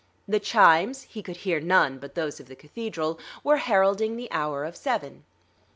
[0.27, 4.65] The chimes (he could hear none but those of the Cathedral) were heralding the hour
[4.65, 5.25] of seven.